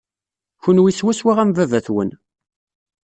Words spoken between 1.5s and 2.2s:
baba-twen.